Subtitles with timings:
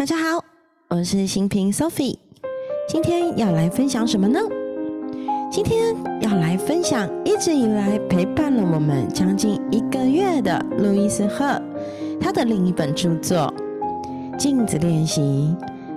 [0.00, 0.42] 大家好，
[0.88, 2.16] 我是新平 Sophie，
[2.88, 4.40] 今天要来分享什么呢？
[5.52, 11.60] 今天要来分享一直以来陪伴了我们将近一个月的路易斯·赫，
[12.18, 13.52] 他的另一本著作
[14.38, 15.54] 《镜子练习：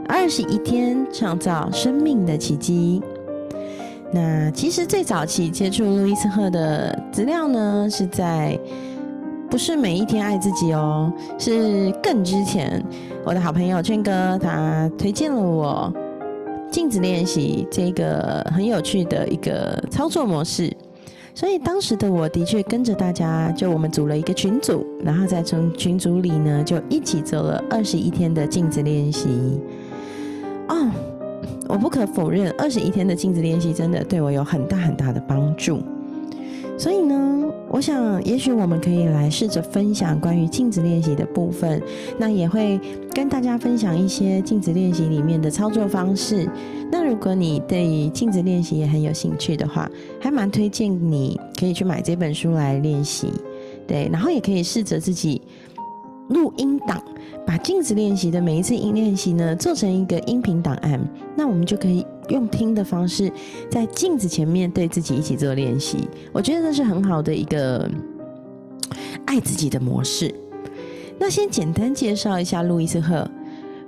[0.10, 3.02] 二十一天创造生命的奇迹》。
[4.12, 8.60] 那其实最早期接触路易斯·赫的资料呢，是在。
[9.50, 12.84] 不是每一天爱自己哦，是更之前，
[13.26, 15.94] 我的好朋友圈哥他推荐了我
[16.70, 20.76] 镜子练习这个很有趣的一个操作模式，
[21.34, 29.30] 所以当时的我的确跟着大家，就我们组了一个群组，然后再从群组里呢就一起做了二十一天的镜子练习。
[30.68, 30.92] 哦，
[31.70, 35.82] 我不可否认，二十一天的镜子练习真的对我有很大很大的帮助。
[36.78, 41.82] 所以呢，我想，也许我们可以来试着分享关于镜子练习的部分，
[42.18, 42.80] 那也会
[43.14, 46.50] 跟大家分享一些镜子练习里面的操作方式。
[46.92, 53.32] 那如果你对镜子练习也很有兴趣的话，还蛮推荐你可以去买这本书来练习，
[53.88, 55.42] 对，然后也可以试着自己
[56.30, 57.02] 录音档。
[57.46, 61.00] 把镜子练习的每一次音练习呢，做成一个音频档案，
[61.36, 63.32] 那我们就可以用听的方式，
[63.70, 66.08] 在镜子前面对自己一起做练习。
[66.32, 67.90] 我觉得这是很好的一个
[69.26, 70.34] 爱自己的模式。
[71.20, 73.30] 那先简单介绍一下路易斯赫。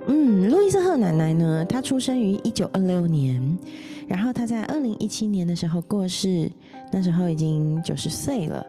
[0.06, 3.58] 嗯，路易斯赫奶奶呢，她出生于一九二六年，
[4.06, 6.50] 然后她在二零一七年的时候过世，
[6.92, 8.64] 那时候已经九十岁了。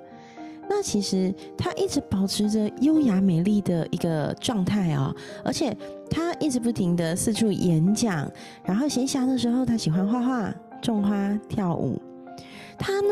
[0.69, 5.75] 那其实她一直保持着优雅美丽的一个状态哦，而且
[6.09, 8.29] 她一直不停的四处演讲，
[8.63, 12.01] 然后闲暇的时候她喜欢画画、种花、跳舞。
[12.77, 13.09] 她呢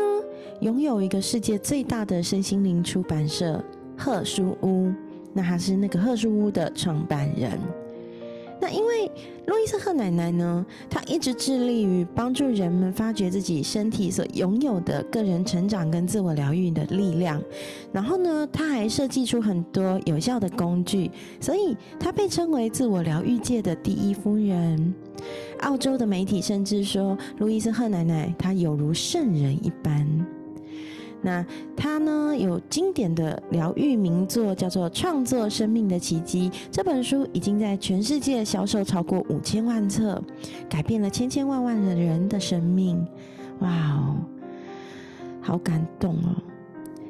[0.60, 3.62] 拥有一个世界最大的身心灵出版社
[3.96, 4.92] 贺书屋，
[5.32, 7.58] 那她是那个贺书屋的创办人。
[8.60, 9.10] 那因为
[9.46, 17.40] 路易斯赫奶奶呢，她一直致力于帮助人们发掘自己身体所拥有的个人成长跟自我疗愈的力量。
[17.92, 21.10] 然后呢，她还设计出很多有效的工具，
[21.40, 24.94] 所以她被称为自我疗愈界的第一夫人。
[25.60, 30.26] 澳洲的媒体甚至说，路易斯赫奶奶她有如圣人一般。
[31.22, 31.44] 那
[31.76, 36.50] 他呢有经典的疗愈名作，叫做《创作生命的奇迹》。
[36.70, 40.22] 这本书已经在全世界销售超过五千万册，
[40.68, 43.04] 改变了千千万万的人的生命。
[43.60, 44.16] 哇哦，
[45.40, 46.36] 好感动哦！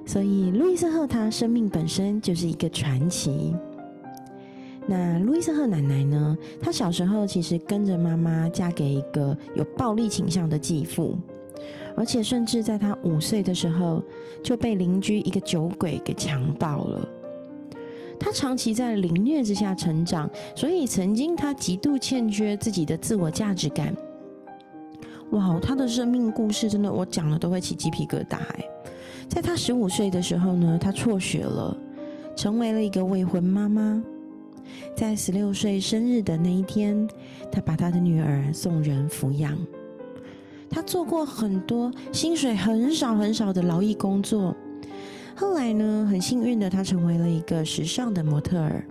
[0.06, 3.54] 所以路易斯赫他生命本身就是一个传奇。
[4.86, 6.38] 那路易斯赫奶奶呢？
[6.60, 11.18] 她小时候其实跟着妈妈嫁给一个有暴力倾向的继父。
[11.96, 14.02] 而且，甚至在他五岁的时候
[14.44, 17.08] 就被邻居一个酒鬼给强暴了。
[18.20, 23.94] 他长期在凌虐之下成长，所以曾经他极度欠缺自己的自我价值感。
[25.30, 28.36] 哇，他的生命故事真的，我讲了都会起鸡皮疙瘩。
[28.36, 28.64] 哎，
[29.28, 31.76] 在他十五岁的时候呢，他辍学了，
[32.36, 34.02] 成为了一个未婚妈妈。
[34.94, 37.08] 在十六岁生日的那一天，
[37.50, 39.58] 他把他的女儿送人抚养。
[40.68, 44.54] 他做过很多薪水很少很少的劳役工作，
[45.34, 48.84] 后来呢，很幸运的他成为了一个时尚的模特儿。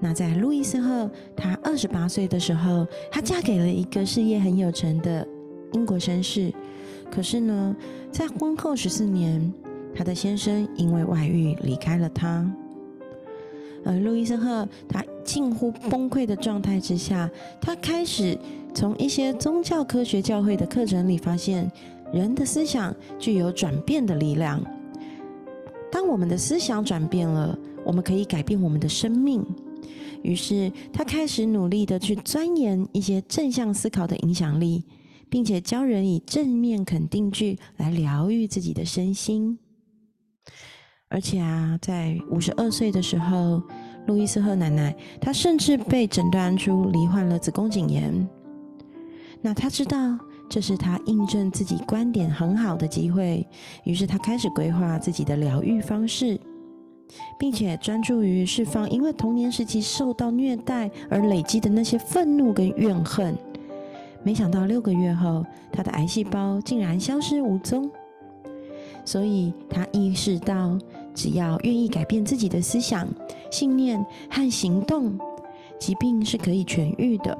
[0.00, 5.26] 那在路易斯赫他二十八岁的时候，她嫁给了一个事业很有成的
[5.72, 6.52] 英国绅士。
[7.10, 7.76] 可是呢，
[8.10, 9.52] 在婚后十四年，
[9.94, 12.50] 她的先生因为外遇离开了他。
[13.84, 18.38] 而路易斯赫他近乎崩溃的状态之下，他开始。
[18.74, 21.70] 从一些宗教科学教会的课程里发现，
[22.12, 24.60] 人的思想具有转变的力量。
[25.92, 29.44] 当我们的思想转变了，我们可以改变我们的生命。
[30.22, 34.84] 于是他开始努力的去钻研一些正向思考的影响力，
[35.30, 39.56] 并且教人以正面肯定句来疗愈自己的身心。
[41.08, 43.62] 而且啊，在五十二岁的时候，
[44.08, 48.28] 路易斯赫奶奶她甚至被诊断出罹患了子宫颈炎。
[49.46, 50.18] 那他知道
[50.48, 53.46] 这是他印证自己观点很好的机会，
[53.84, 56.40] 于是他开始规划自己的疗愈方式，
[57.38, 63.36] 并且专注于释放因为童年时期受到虐待而累积的那些愤怒跟怨恨。
[64.22, 67.90] 没想到六个月后，他的癌细胞竟然消失无踪。
[69.04, 70.78] 所以他意识到，
[71.14, 73.06] 只要愿意改变自己的思想、
[73.50, 75.18] 信念和行动，
[75.78, 77.38] 疾病是可以痊愈的。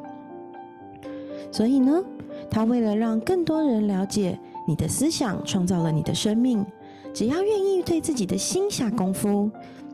[1.54, 2.02] 所以呢，
[2.50, 4.36] 他为了让更多人了解
[4.66, 6.66] 你的思想创造了你的生命，
[7.12, 9.48] 只要愿意对自己的心下功夫，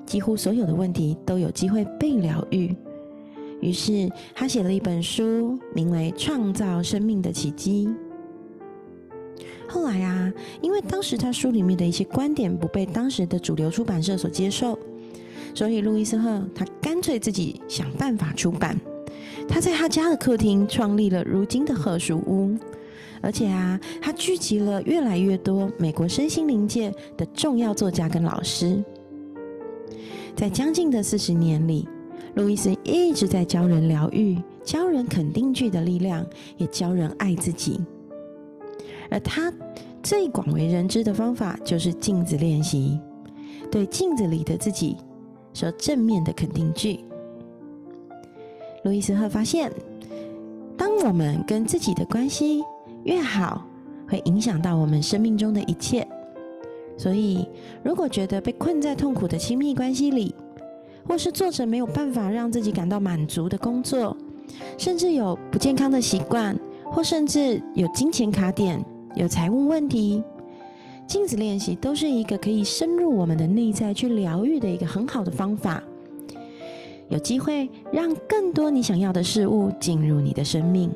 [0.07, 2.75] 几乎所有的问题都有机会被疗愈。
[3.61, 7.87] 于是他写了一本书，名为《创造生命的奇迹》。
[9.69, 10.33] 后来啊，
[10.63, 14.79] 因为当时他书里面的一些观点不被当时的主流出版社所接受，
[15.55, 18.81] 所以路易斯赫他干脆自己想办法出版。
[19.51, 22.57] 他在他家的客厅创立了如今的贺书屋，
[23.21, 28.83] 而且啊，他聚集了越来越多美国身心灵界的重要作家跟老师。
[30.37, 31.87] 在将近的四十年里，
[32.35, 36.25] 路易斯一直在教人疗愈，教人肯定句的力量，
[36.57, 37.81] 也教人爱自己。
[39.11, 39.53] 而他
[40.01, 43.01] 最广为人知的方法就是镜子练习，
[43.69, 44.97] 对镜子里的自己
[45.53, 47.01] 说正面的肯定句。
[48.83, 49.71] 路易斯赫发现，
[50.77, 52.63] 当我们跟自己的关系
[53.05, 53.67] 越好，
[54.09, 56.07] 会影响到我们生命中的一切。
[56.97, 57.47] 所以，
[57.83, 60.35] 如果觉得被困在痛苦的亲密关系里，
[61.07, 64.17] 或是做着没有办法让自己感到满足的工作，
[64.77, 68.85] 甚至有不健康的习惯，或甚至有金钱卡点、
[69.15, 70.23] 有财务问题，
[71.07, 75.83] 镜子练习都是一个可以深入我们的内在去疗愈的一个很好的方法。
[77.11, 80.91] 有机会让更多你想要的事物进入你的生命。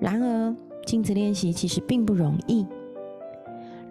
[0.00, 2.66] 然而，镜子练习其实并不容易。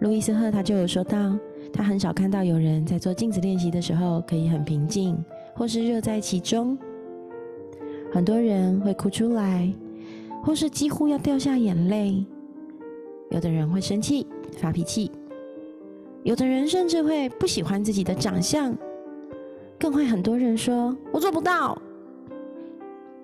[0.00, 1.34] 路易斯赫他就有说到，
[1.72, 5.16] 他很少看到有人在做镜子练习的时候可以很平静，
[5.54, 6.76] 或是热在其中。
[8.12, 9.72] 很多人会哭出来，
[10.44, 12.22] 或是几乎要掉下眼泪。
[13.30, 14.26] 有的人会生气、
[14.58, 15.10] 发脾气，
[16.22, 18.76] 有的人甚至会不喜欢自己的长相。
[19.80, 21.80] 更会很多人说我做不到。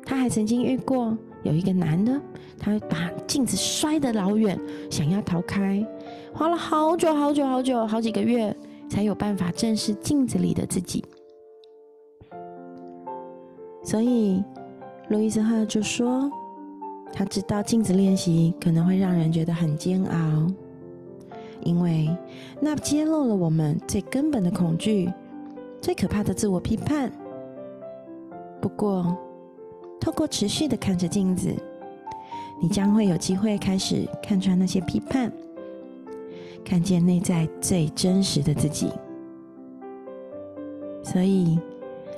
[0.07, 2.19] 他还曾经遇过有一个男的，
[2.59, 4.59] 他把镜子摔得老远，
[4.91, 5.87] 想要逃开，
[6.33, 8.57] 花了好久好久好久好几个月，
[8.89, 11.05] 才有办法正视镜子里的自己。
[13.85, 14.43] 所以，
[15.09, 16.31] 路易斯赫就说，
[17.13, 20.47] 他知道镜子练习可能会让人觉得很煎熬，
[21.63, 22.09] 因为
[22.61, 25.13] 那揭露了我们最根本的恐惧。
[25.87, 27.13] 最可怕的自我批判。
[28.61, 29.17] 不过，
[30.01, 31.55] 透过持续的看着镜子，
[32.61, 35.33] 你将会有机会开始看穿那些批判，
[36.65, 38.91] 看见内在最真实的自己。
[41.05, 41.57] 所以，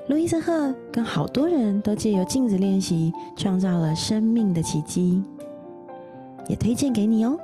[0.09, 5.23] 路易斯赫跟好多人都借由镜子练习，创造了生命的奇迹，
[6.49, 7.39] 也推荐给你哦。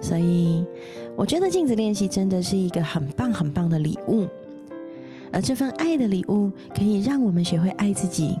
[0.00, 0.66] 所以，
[1.14, 4.26] 我觉得镜子练习真的是一个很棒很棒的礼物。
[5.32, 8.38] 而这份爱的礼物，可以让我们学会爱自己，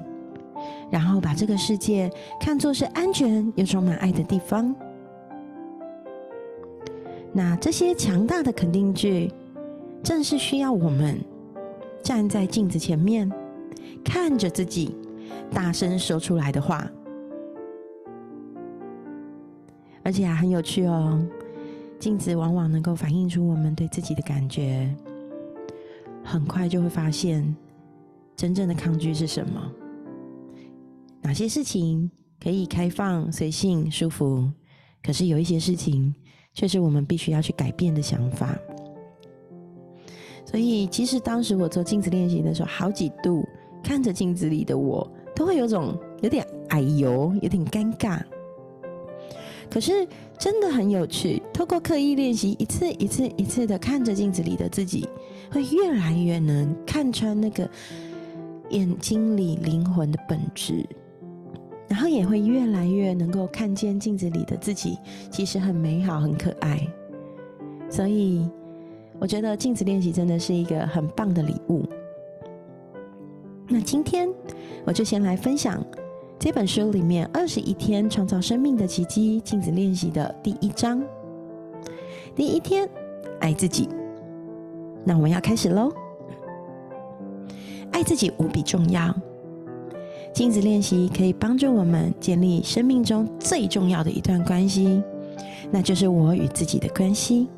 [0.90, 2.10] 然后把这个世界
[2.40, 4.74] 看作是安全又充满爱的地方。
[7.32, 9.32] 那这些强大的肯定句，
[10.02, 11.16] 正是需要我们
[12.02, 13.30] 站在镜子前面，
[14.04, 14.96] 看着自己，
[15.52, 16.90] 大声说出来的话。
[20.02, 21.24] 而且啊，很有趣哦，
[22.00, 24.92] 镜子往往能够反映出我们对自己的感觉。
[26.24, 27.56] 很快就会发现，
[28.36, 29.72] 真正的抗拒是什么？
[31.22, 32.10] 哪些事情
[32.42, 34.50] 可以开放、随性、舒服？
[35.02, 36.14] 可是有一些事情，
[36.54, 38.56] 却是我们必须要去改变的想法。
[40.44, 43.46] 所以，其实当时我做镜子练习的时候，好几度
[43.82, 48.20] 看着镜子里的我，都会有种有点哎呦，有点尴尬。
[49.70, 50.06] 可是
[50.38, 55.08] 真的很有趣，透过刻意练习，一次一次一次的看着镜子里的自己。
[55.52, 57.68] 会越来越能看穿那个
[58.68, 60.86] 眼睛里灵魂的本质，
[61.88, 64.96] 然后也会越来越能够看见镜子里的自己，
[65.28, 66.80] 其实很美好、很可爱。
[67.90, 68.48] 所以，
[69.18, 71.84] 我觉得镜子练习真的是一个很棒的礼物。
[73.66, 74.28] 那今天
[74.84, 75.84] 我就先来分享
[76.40, 81.04] 这本书里面《二十一天创造生命的奇迹》镜子练习的第一章。
[82.34, 82.88] 第一天，
[83.40, 83.86] 爱自己。
[85.04, 85.92] 那我们要开始喽！
[87.92, 89.14] 爱自己无比重要。
[90.32, 95.02] 镜子练习可以帮助我们建立生命中最重要的一段关系，
[95.70, 97.48] 那就是我与自己的关系。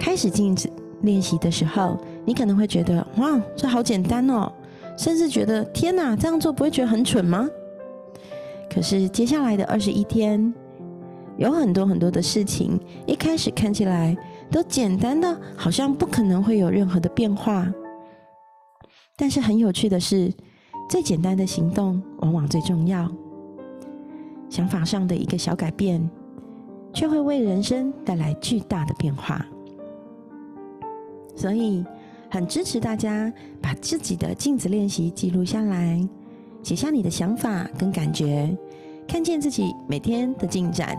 [0.00, 0.68] 开始镜子
[1.02, 4.52] 练习的时候，你可能会觉得哇，这好简单哦，
[4.96, 7.48] 甚至觉得天哪，这样做不会觉得很蠢吗？
[8.72, 10.52] 可是接下来的二十一天，
[11.36, 14.16] 有很多很多的事情，一开始看起来。
[14.50, 17.72] 都简单的，好像不可能会有任何的变化。
[19.16, 20.30] 但是很有趣的是，
[20.90, 23.10] 最简单的行动往往最重要。
[24.50, 26.06] 想法上的一个小改变，
[26.92, 29.42] 却会为人生带来巨大的变化。
[31.34, 31.82] 所以，
[32.32, 36.02] 很支持大家把自己的镜子练习记录下来，
[36.62, 38.50] 写下你的想法跟感觉，
[39.06, 40.98] 看见自己每天的进展，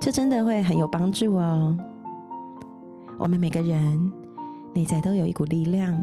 [0.00, 1.76] 这真的会很有帮助哦。
[3.18, 4.10] 我们每个人
[4.72, 6.02] 内在都有一股力量，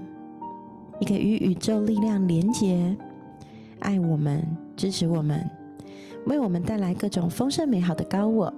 [1.00, 2.96] 一个与宇宙力量连接，
[3.80, 4.46] 爱我们，
[4.78, 5.44] 支持我们，
[6.28, 8.54] 为我们带来各种丰盛美好的高我。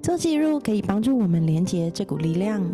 [0.00, 2.66] 做记录可以帮助我们连接这股力量，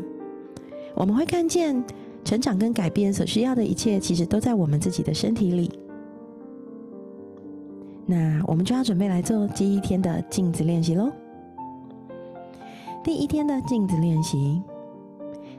[0.99, 1.81] 我们会看见
[2.25, 5.71] 成长跟改变所需要的一切，其实都在我们自己的身体里。
[8.05, 11.09] 那我们就要准备来做第一天的镜子练习喽。
[13.05, 14.61] 第一天的镜子练习，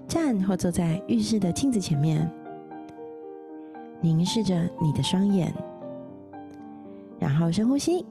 [0.10, 2.30] 站或坐在浴室的镜子前面，
[4.02, 5.54] 凝视着你的双眼，
[7.18, 8.06] 然后深呼吸。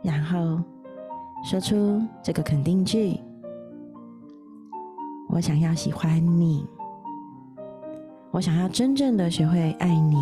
[0.00, 0.62] 然后
[1.44, 3.20] 说出这个肯定句
[5.28, 6.66] ：“我想要喜欢你，
[8.30, 10.16] 我想要真正的学会爱你。”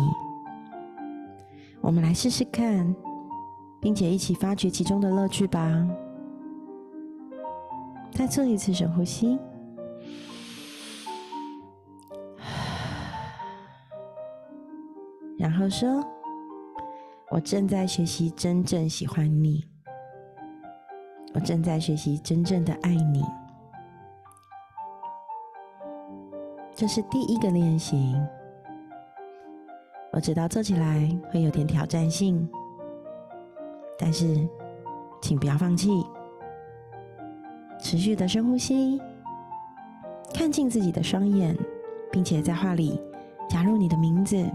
[1.79, 2.93] 我们来试试看，
[3.79, 5.87] 并且一起发掘其中的乐趣吧。
[8.11, 9.39] 再做一次深呼吸，
[15.39, 16.03] 然后说
[17.31, 19.63] ：“我正在学习真正喜欢你。”
[21.33, 23.23] 我正在学习真正的爱你，
[26.75, 28.15] 这是第一个练习。
[30.11, 32.47] 我知道做起来会有点挑战性，
[33.97, 34.47] 但是
[35.23, 36.05] 请不要放弃，
[37.79, 39.01] 持续的深呼吸，
[40.35, 41.57] 看进自己的双眼，
[42.11, 43.01] 并且在话里
[43.49, 44.45] 加入你的名字。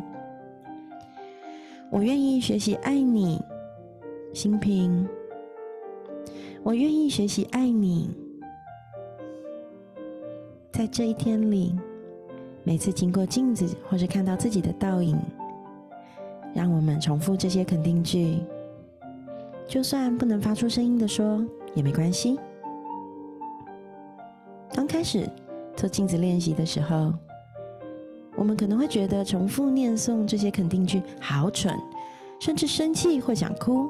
[1.91, 3.43] 我愿意学习爱你，
[4.33, 5.09] 心平。
[6.69, 8.11] 我愿意学习爱你，
[10.71, 11.75] 在这一天里，
[12.63, 15.19] 每次经过镜子或是看到自己的倒影，
[16.53, 18.41] 让我们重复这些肯定句。
[19.67, 22.39] 就算不能发出声音的说也没关系。
[24.75, 25.27] 刚开始
[25.75, 27.15] 做镜子练习的时候，
[28.37, 31.75] 我们可能会觉得重复念诵这些肯定句好蠢，
[32.39, 33.89] 甚至生气或想哭。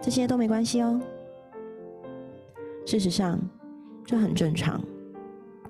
[0.00, 0.98] 这些都没关系哦。
[2.86, 3.38] 事实上，
[4.04, 4.82] 这很正常，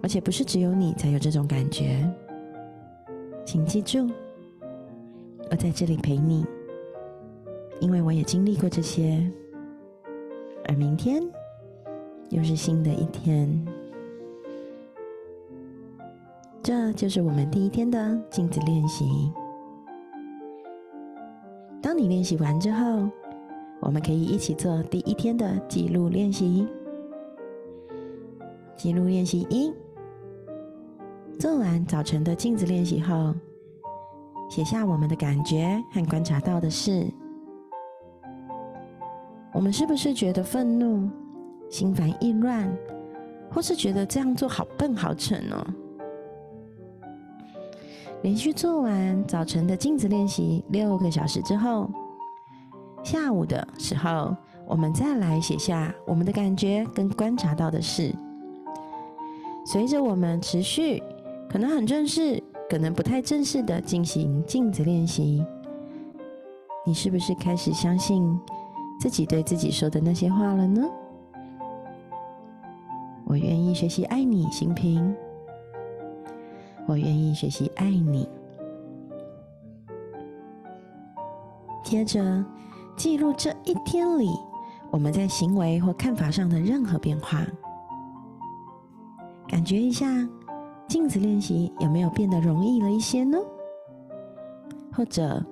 [0.03, 2.09] 而且不是只有你才有这种感觉。
[3.45, 4.09] 请记住，
[5.51, 6.47] 我在这里陪你，
[7.81, 9.31] 因为我也经历过这些。
[10.67, 11.23] 而明天
[12.29, 13.67] 又是新的一天，
[16.63, 19.31] 这就是我们第一天的镜子练习。
[21.83, 23.09] 当你练习完之后，
[23.81, 26.69] 我们可以一起做第一天的记录练习。
[28.81, 29.71] 记录练习一：
[31.39, 33.35] 做完早晨的镜子练习后，
[34.49, 37.07] 写下我们的感觉和观察到的事。
[39.53, 41.11] 我们是不是觉得愤怒、
[41.69, 42.75] 心烦意乱，
[43.51, 45.75] 或是觉得这样做好笨、好蠢呢？
[48.23, 51.87] 连续做完早晨的镜子练习六个小时之后，
[53.03, 54.35] 下午的时候，
[54.67, 58.15] 我们再来写下我们的感觉跟观察到的事。
[59.65, 61.03] 随着我们持续，
[61.49, 65.45] 可能很正式，可能不太正式的进行镜子练习，
[66.85, 68.39] 你是不是开始相信
[68.99, 70.83] 自己对自己说的那些话了呢？
[73.25, 75.15] 我愿意学习爱你，心平。
[76.87, 78.29] 我愿意学习爱你。
[81.85, 82.45] 接着
[82.97, 84.29] 记录这一天里
[84.91, 87.47] 我们在行为或看法上的任何变化。
[89.51, 90.07] 感觉一下，
[90.87, 93.37] 镜子练习有没有变得容易了一些呢？
[94.93, 95.45] 或者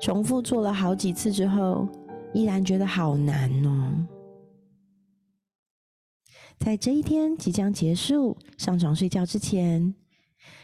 [0.00, 1.86] 重复做了好几次之后，
[2.34, 4.04] 依然觉得好难哦。
[6.58, 9.94] 在这一天即将结束、上床睡觉之前，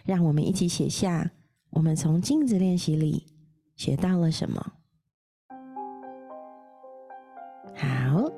[0.05, 1.31] 让我们一起写下
[1.71, 3.29] 我们从镜子练习里
[3.77, 4.73] 学到了什么。
[7.77, 8.29] 好，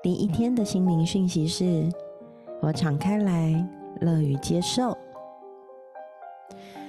[0.00, 1.90] 第一天的心灵讯息是。
[2.60, 3.66] 我敞开来，
[4.00, 4.96] 乐于接受。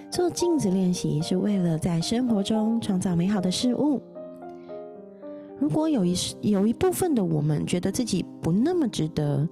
[0.10, 4.02] 做镜子练习是为了在生活中创造美好的事物。
[5.58, 9.48] 如果有一有一部分的我们觉得自己不那么值得，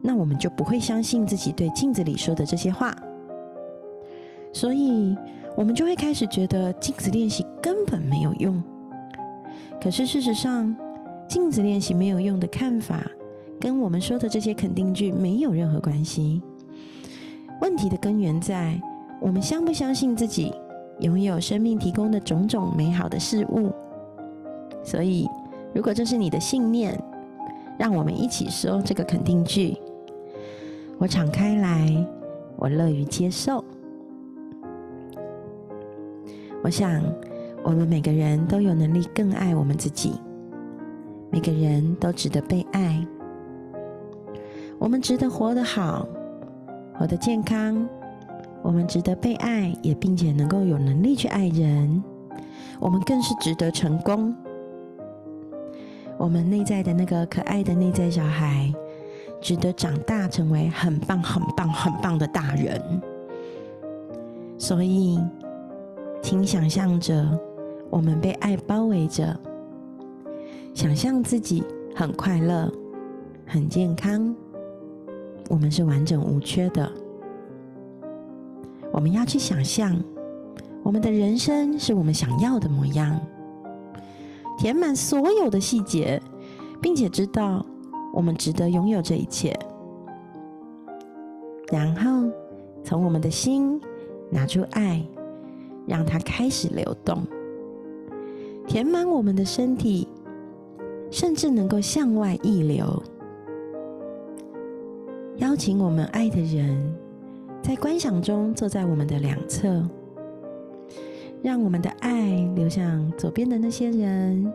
[0.00, 2.94] 那我们就不会相信自己对镜子里说的这些话。
[4.52, 5.16] 所以，
[5.56, 8.62] 我们就会开始觉得镜子练习根本没有用。
[9.82, 10.76] 可是事实上，
[11.26, 13.04] 镜子练习没有用的看法。
[13.60, 16.42] 跟我们说的这些肯定句没有任何关系。
[17.60, 18.80] 问题的根源在
[19.20, 20.52] 我们相不相信自己
[21.00, 23.72] 拥有生命提供的种种美好的事物。
[24.82, 25.28] 所以，
[25.72, 27.00] 如果这是你的信念，
[27.78, 29.76] 让我们一起说这个肯定句：
[30.98, 32.06] 我敞开来，
[32.56, 33.64] 我乐于接受。
[36.62, 37.02] 我想，
[37.62, 40.12] 我们每个人都有能力更爱我们自己。
[41.30, 43.06] 每个人都值得被爱，
[44.78, 46.06] 我们值得活得好，
[46.94, 47.88] 活得健康。
[48.62, 52.02] 我们值得被爱，也并且能够有能力去爱人。
[52.80, 54.34] 我们更是值得成功。
[56.16, 58.72] 我们内在的那个可爱的内在小孩，
[59.40, 62.80] 值得长大成为很棒、很棒、很棒的大人。
[64.56, 65.20] 所以，
[66.22, 67.38] 请想象着
[67.90, 69.38] 我们被爱包围着。
[70.72, 71.62] 想象自己
[71.94, 72.72] 很快乐、
[73.46, 74.34] 很健康，
[75.48, 76.90] 我们是完整无缺的。
[78.92, 79.96] 我们要去想象，
[80.82, 83.20] 我们的人生是我们想要的模样，
[84.58, 86.20] 填满所有的细节，
[86.80, 87.64] 并且知道
[88.12, 89.58] 我们值得拥有这一切。
[91.70, 92.30] 然后，
[92.82, 93.80] 从我们的心
[94.30, 95.04] 拿出爱，
[95.86, 97.22] 让它开始流动，
[98.66, 100.08] 填满我们的身体。
[101.10, 103.00] 甚至能够向外溢流，
[105.38, 106.94] 邀请我们爱的人，
[107.60, 109.84] 在观想中坐在我们的两侧，
[111.42, 114.52] 让我们的爱流向左边的那些人，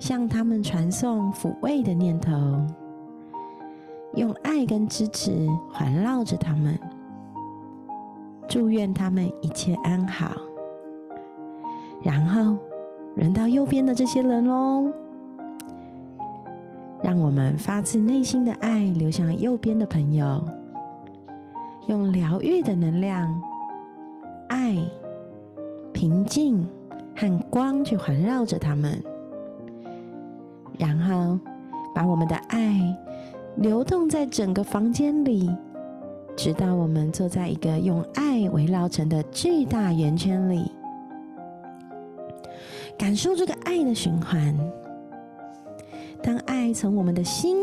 [0.00, 2.32] 向他们传送抚慰的念头，
[4.14, 6.76] 用爱跟支持环绕着他们，
[8.48, 10.32] 祝愿他们一切安好。
[12.02, 12.56] 然后
[13.14, 14.92] 轮到右边的这些人喽。
[17.14, 20.44] 让我们发自内心的爱流向右边的朋友，
[21.86, 23.40] 用疗愈的能量、
[24.48, 24.76] 爱、
[25.92, 26.66] 平静
[27.16, 29.00] 和光去环绕着他们，
[30.76, 31.38] 然后
[31.94, 32.80] 把我们的爱
[33.58, 35.48] 流动在整个房间里，
[36.34, 40.68] 直到我们坐在一个用爱围绕成的巨大圆圈里，
[42.98, 44.52] 感受这个爱的循环。
[46.74, 47.56] 从我们的心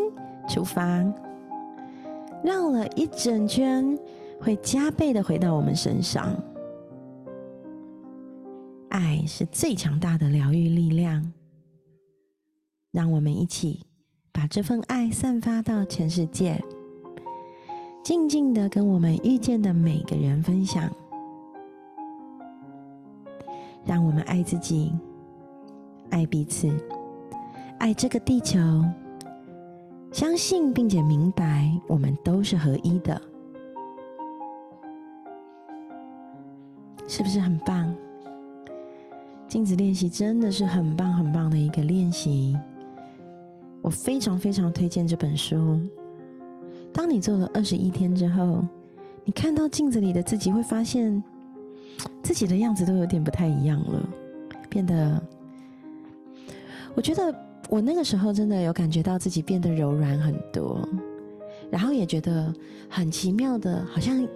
[0.47, 1.03] 出发，
[2.43, 3.99] 绕了一整圈，
[4.39, 6.33] 会加倍的回到我们身上。
[8.89, 11.31] 爱是最强大的疗愈力量，
[12.91, 13.85] 让我们一起
[14.31, 16.59] 把这份爱散发到全世界，
[18.03, 20.89] 静静的跟我们遇见的每个人分享。
[23.85, 24.93] 让我们爱自己，
[26.09, 26.69] 爱彼此。
[27.79, 28.59] 爱这个地球，
[30.11, 33.19] 相信并且明白，我们都是合一的，
[37.07, 37.95] 是不是很棒？
[39.47, 42.57] 镜子练习真的是很棒很棒的一个练习，
[43.81, 45.79] 我非常非常推荐这本书。
[46.93, 48.65] 当你做了二十一天之后，
[49.23, 51.23] 你看到镜子里的自己，会发现
[52.21, 54.09] 自己的样子都有点不太一样了，
[54.69, 55.23] 变得，
[56.95, 57.33] 我觉得。
[57.71, 60.85] 我那个时候真的有感觉到自己变得柔软很多，
[61.69, 62.53] 然后也觉得
[62.89, 64.27] 很奇妙的，好像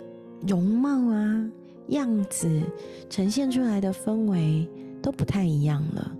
[0.47, 1.51] 容貌啊、
[1.89, 2.61] 样子
[3.09, 4.65] 呈现出来的氛围
[5.01, 6.15] 都不太一样了。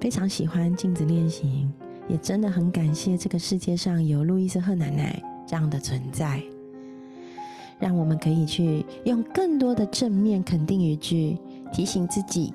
[0.00, 1.68] 非常喜欢镜子练习，
[2.08, 6.42] 也真的很感谢这个世界上有路易斯赫奶奶这样的存在，
[7.78, 11.36] 让我们可以去用更多的正面肯定语句
[11.70, 12.54] 提醒自己，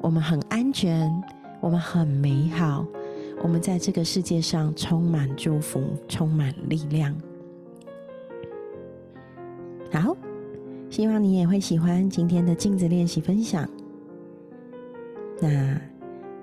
[0.00, 1.12] 我们很安全。
[1.62, 2.84] 我们很美好，
[3.40, 7.16] 我们在这个世界上充满祝福，充满力量。
[9.92, 10.16] 好，
[10.90, 13.68] 希望你也会喜欢今天的镜子练习分享。
[15.40, 15.80] 那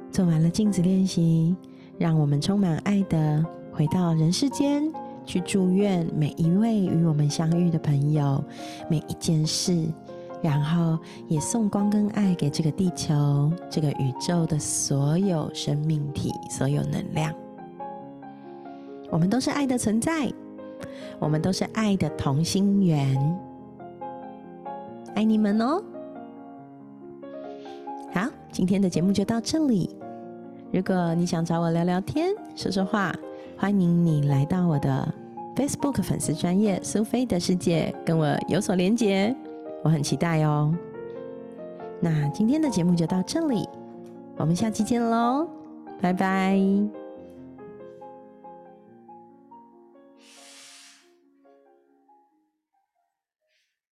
[0.10, 1.54] 做完了镜子练习，
[1.98, 4.90] 让我们充满爱的回到人世间，
[5.26, 8.42] 去祝愿每一位与我们相遇的朋友，
[8.90, 9.86] 每一件事。
[10.42, 10.98] 然后
[11.28, 17.34] 也送光跟爱给这个地球、这个宇宙的所有生命体、所有能量。
[19.12, 20.32] 我们都是爱的存在，
[21.20, 23.40] 我们都是爱的同心圆。
[25.16, 25.84] 爱你们哦！
[28.14, 29.90] 好，今天的节目就到这里。
[30.72, 33.14] 如果你想找我聊聊天、说说话，
[33.58, 35.14] 欢迎你来到我的
[35.56, 39.36] Facebook 粉丝专业苏菲的世界，跟我有所连结。
[39.84, 40.74] 我很期待哦。
[42.00, 43.68] 那今天的节目就到这里，
[44.38, 45.48] 我们下期见喽，
[46.02, 46.99] 拜拜。